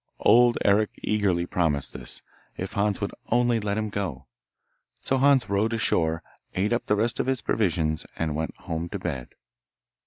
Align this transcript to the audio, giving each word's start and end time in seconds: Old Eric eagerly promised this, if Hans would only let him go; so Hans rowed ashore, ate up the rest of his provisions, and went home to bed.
Old 0.21 0.57
Eric 0.65 0.89
eagerly 1.03 1.45
promised 1.45 1.93
this, 1.93 2.23
if 2.57 2.73
Hans 2.73 2.99
would 2.99 3.13
only 3.29 3.59
let 3.59 3.77
him 3.77 3.89
go; 3.89 4.25
so 4.99 5.19
Hans 5.19 5.47
rowed 5.47 5.73
ashore, 5.73 6.23
ate 6.55 6.73
up 6.73 6.87
the 6.87 6.95
rest 6.95 7.19
of 7.19 7.27
his 7.27 7.43
provisions, 7.43 8.03
and 8.15 8.33
went 8.33 8.57
home 8.61 8.89
to 8.89 8.97
bed. 8.97 9.35